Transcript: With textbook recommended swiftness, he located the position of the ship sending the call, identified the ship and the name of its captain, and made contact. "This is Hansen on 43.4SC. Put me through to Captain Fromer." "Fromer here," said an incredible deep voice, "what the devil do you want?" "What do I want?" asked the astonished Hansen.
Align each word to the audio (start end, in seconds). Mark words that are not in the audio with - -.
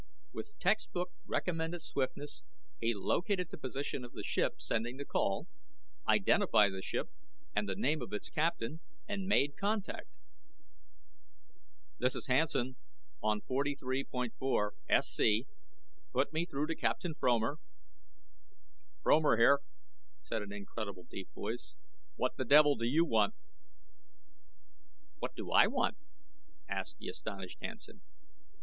With 0.33 0.57
textbook 0.57 1.11
recommended 1.27 1.79
swiftness, 1.83 2.41
he 2.79 2.91
located 2.95 3.49
the 3.51 3.57
position 3.59 4.03
of 4.03 4.13
the 4.13 4.23
ship 4.23 4.59
sending 4.59 4.97
the 4.97 5.05
call, 5.05 5.45
identified 6.07 6.73
the 6.73 6.81
ship 6.81 7.09
and 7.55 7.69
the 7.69 7.75
name 7.75 8.01
of 8.01 8.11
its 8.11 8.31
captain, 8.31 8.79
and 9.07 9.27
made 9.27 9.55
contact. 9.55 10.07
"This 11.99 12.15
is 12.15 12.25
Hansen 12.25 12.77
on 13.21 13.41
43.4SC. 13.41 15.45
Put 16.11 16.33
me 16.33 16.47
through 16.47 16.65
to 16.65 16.73
Captain 16.75 17.13
Fromer." 17.13 17.59
"Fromer 19.03 19.37
here," 19.37 19.59
said 20.23 20.41
an 20.41 20.51
incredible 20.51 21.03
deep 21.03 21.31
voice, 21.35 21.75
"what 22.15 22.37
the 22.37 22.45
devil 22.45 22.75
do 22.75 22.85
you 22.87 23.05
want?" 23.05 23.35
"What 25.19 25.35
do 25.35 25.51
I 25.51 25.67
want?" 25.67 25.95
asked 26.67 26.97
the 26.97 27.07
astonished 27.09 27.59
Hansen. 27.61 28.01